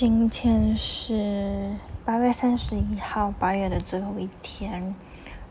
[0.00, 1.74] 今天是
[2.04, 4.94] 八月三十一号，八月的最后一天，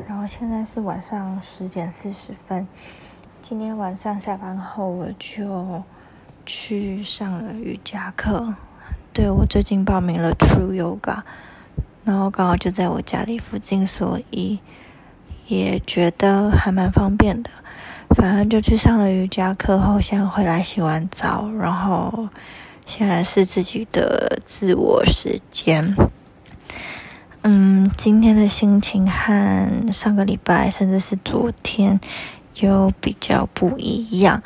[0.07, 2.65] 然后现在是晚上十点四十分。
[3.41, 5.83] 今天晚上下班后，我就
[6.45, 8.55] 去上了瑜伽课。
[9.11, 11.23] 对我最近报名了 True Yoga，
[12.05, 14.59] 然后刚好就在我家里附近，所以
[15.47, 17.49] 也觉得还蛮方便的。
[18.15, 22.29] 反正就去上了瑜伽课后，现在回来洗完澡，然后。
[22.87, 25.93] 现在是自己的自我时间。
[27.41, 31.99] 嗯，今天的心情和上个礼拜，甚至是昨天，
[32.55, 34.41] 有比较不一样。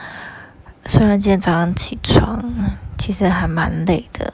[0.87, 2.51] 虽然今天早上起床，
[2.97, 4.33] 其实还蛮累的。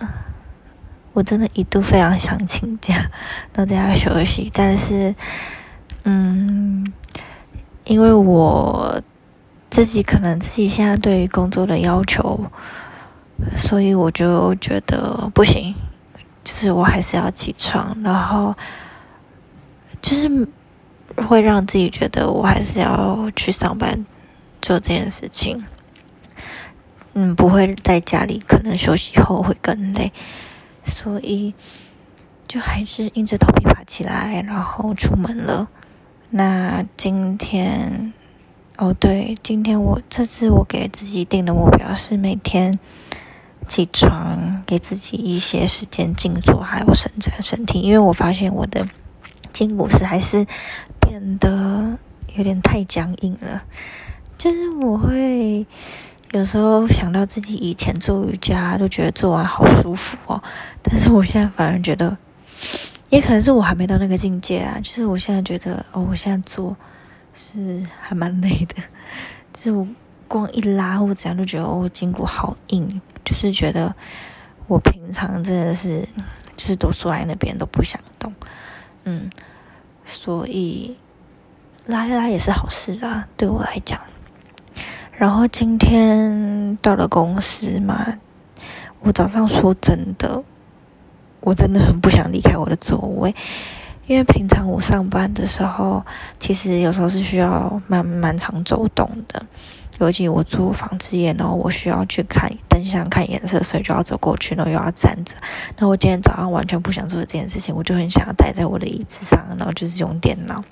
[1.11, 2.95] 我真的一度非常想请假，
[3.53, 4.49] 然后在家休息。
[4.53, 5.13] 但是，
[6.05, 6.93] 嗯，
[7.83, 9.01] 因为我
[9.69, 12.49] 自己可能自己现在对于工作的要求。
[13.57, 15.73] 所以我就觉得不行，
[16.43, 18.55] 就是我还是要起床，然后
[19.99, 20.47] 就是
[21.27, 24.05] 会让自己觉得我还是要去上班
[24.61, 25.59] 做这件事情。
[27.13, 30.13] 嗯，不会在家里可能休息后会更累，
[30.85, 31.55] 所以
[32.47, 35.67] 就还是硬着头皮爬起来，然后出门了。
[36.29, 38.13] 那今天，
[38.77, 42.77] 哦对，今天我这次我给自己定的目标是每天。
[43.67, 47.81] 起床，给自己一些时间静坐，还有伸展身体。
[47.81, 48.87] 因为我发现我的
[49.51, 50.45] 筋骨是还是
[50.99, 51.97] 变得
[52.35, 53.63] 有点太僵硬了。
[54.37, 55.65] 就是我会
[56.31, 60.41] 有时候想到自己以前做瑜伽，都觉得做完好舒服哦。
[60.81, 62.17] 但是我现在反而觉得，
[63.09, 64.79] 也可能是我还没到那个境界啊。
[64.81, 66.75] 就是我现在觉得，哦，我现在做
[67.33, 68.75] 是还蛮累的。
[69.53, 69.87] 就是我。
[70.27, 73.95] 光一拉或怎样，就觉得我筋骨好硬，就是觉得
[74.67, 76.01] 我平常真的是
[76.55, 78.33] 就是都坐在那边都不想动，
[79.05, 79.29] 嗯，
[80.05, 80.97] 所以
[81.85, 83.99] 拉一拉也是好事啊，对我来讲。
[85.13, 88.19] 然后今天到了公司嘛，
[88.99, 90.43] 我早上说真的，
[91.39, 93.33] 我真的很不想离开我的座位，
[94.07, 96.03] 因为平常我上班的时候，
[96.39, 99.45] 其实有时候是需要蛮蛮长走动的。
[99.99, 105.35] 尤其我做纺织业，然后我需要去看灯箱、看颜色，所以就要走过去，然后又要站着。
[105.77, 110.63] 那我今天早上完全不想做这件事情，我就很想要待在我的椅子上，然后就是用电脑。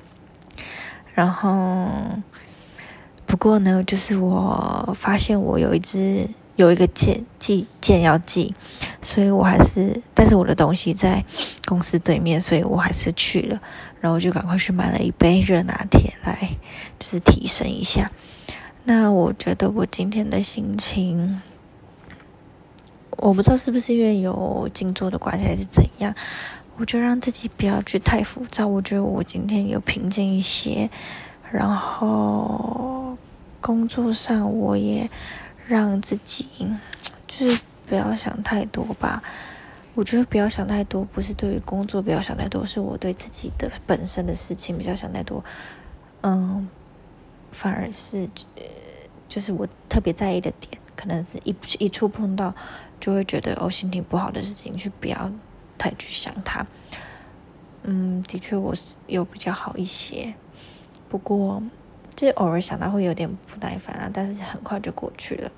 [1.16, 2.22] 然后，
[3.26, 8.54] 不过呢，就是我发现我有一只有一个件寄件要寄，
[9.02, 11.24] 所以我还是，但是我的东西在
[11.66, 13.62] 公司对面，所以我还是去了。
[14.02, 16.50] 然后就赶快去买了一杯热拿铁来，
[17.00, 18.12] 就是提神一下。
[18.84, 21.42] 那我觉得我今天的心情，
[23.18, 26.14] 我不知道是不是因为有静坐的关系还是怎样，
[26.78, 28.68] 我就让自己不要去太浮躁。
[28.68, 30.88] 我觉得我今天有平静一些，
[31.52, 33.18] 然后
[33.60, 35.10] 工作上我也
[35.68, 36.48] 让自己
[37.28, 39.24] 就是不要想太多吧。
[39.94, 45.44] 我觉得不要想太多，不是对于工作不要想太多，是我对自己的本身的事情比较想太多。
[46.22, 46.68] 嗯。
[47.52, 48.30] 反而是，
[49.30, 52.54] 就是我特别在意的点，可能是一一触碰到，
[53.00, 55.32] 就会觉得哦，心情不好的事情，去不要
[55.78, 56.68] 太去想它。
[57.84, 60.34] 嗯，的确我是有比较好一些，
[61.08, 61.64] 不过
[62.16, 65.52] 就偶尔想到会有点不耐烦啊，但是很快就过去了。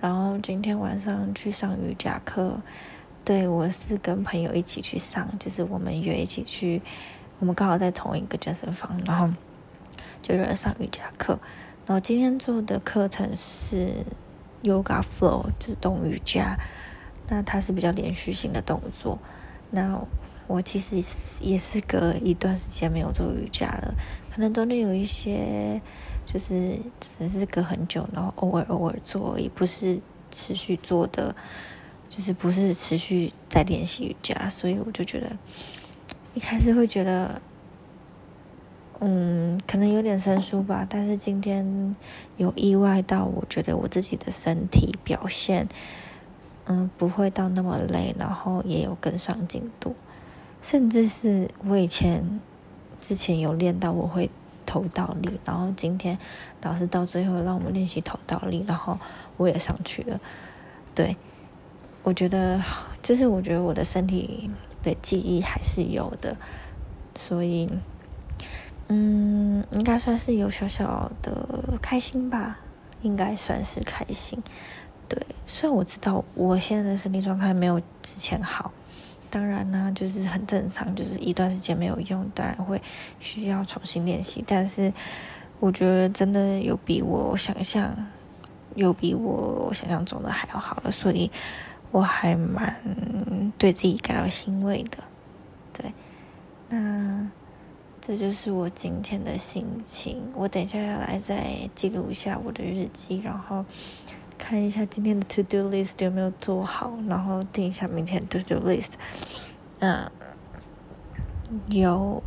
[0.00, 2.60] 然后今天晚上去上瑜伽课，
[3.24, 6.82] 对我是跟朋友一起去上，就是我们约一起去，
[7.38, 9.32] 我们刚好在同一个健身房，然后。
[10.20, 11.38] 就有人上瑜伽课，
[11.86, 14.04] 然后今天做的课程是
[14.64, 16.58] Yoga Flow，就是动瑜伽。
[17.28, 19.18] 那它是比较连续性的动作。
[19.70, 20.04] 那
[20.48, 20.96] 我其实
[21.40, 23.94] 也是隔一段时间没有做瑜伽了，
[24.38, 25.82] 可能中间有一些
[26.24, 30.00] 就是只是隔很久，然后偶尔偶尔做而已，不是
[30.30, 31.34] 持续做的，
[32.08, 35.36] 就是不是持续在练习瑜伽，所以我就觉得
[36.34, 37.42] 一开始会觉得。
[39.00, 41.96] 嗯，可能有点生疏吧，但是今天
[42.36, 45.68] 有意外到，我觉得我自己的身体表现，
[46.66, 49.96] 嗯，不会到那么累，然后也有跟上进度，
[50.60, 52.40] 甚至是我以前
[53.00, 54.30] 之前有练到我会
[54.64, 56.18] 头倒立，然后今天
[56.62, 58.98] 老师到最后让我们练习头倒立，然后
[59.36, 60.20] 我也上去了，
[60.94, 61.16] 对，
[62.02, 62.62] 我觉得
[63.02, 64.50] 就是我觉得我的身体
[64.82, 66.36] 的记忆还是有的，
[67.16, 67.68] 所以。
[68.90, 72.58] 嗯，应该算是有小小的开心吧，
[73.02, 74.42] 应该算是开心。
[75.06, 78.72] 对，虽然我知道我现在的身体状态没有之前好，
[79.30, 82.80] 当然呢，就是很正常，就是一段时间没有用，当然会
[83.20, 84.44] 需要重新练习。
[84.46, 84.92] 但是
[85.60, 87.96] 我觉得真的有比我想象，
[88.74, 91.30] 有比我想象中的还要好了，所以
[91.90, 94.98] 我还蛮对自己感到欣慰的。
[95.72, 95.92] 对，
[96.68, 97.30] 那。
[98.00, 100.22] 这就是我今天的心情。
[100.34, 103.62] 我等一下要来再记录一下我的日记，然后
[104.48, 108.92] 看一下今天的 to do list 有没有做好，然后定一下明天 to do list。
[109.80, 110.10] 嗯，
[111.68, 112.22] 有，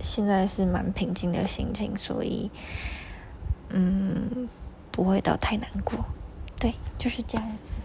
[0.00, 2.50] 现在是蛮平静的心情，所以
[3.68, 4.48] 嗯，
[4.90, 6.04] 不会到太难过。
[6.58, 7.76] 对，就是这样子。